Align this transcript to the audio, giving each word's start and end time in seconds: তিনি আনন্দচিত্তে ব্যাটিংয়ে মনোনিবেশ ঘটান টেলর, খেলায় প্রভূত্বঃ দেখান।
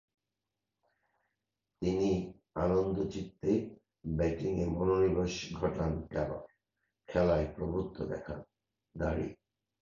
তিনি 1.81 2.09
আনন্দচিত্তে 2.55 3.51
ব্যাটিংয়ে 4.17 4.65
মনোনিবেশ 4.69 5.33
ঘটান 5.53 5.91
টেলর, 6.09 6.43
খেলায় 7.09 7.47
প্রভূত্বঃ 7.55 8.03
দেখান। 8.05 8.39